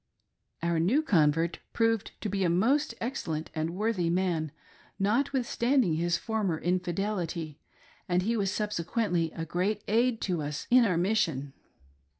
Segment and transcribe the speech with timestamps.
[0.63, 4.51] Our new convert proved to be a most excellent and worthy man,
[4.97, 7.59] notwithstanding his former infidelity,
[8.09, 11.53] and he was subse quently a great aid to us in our mission.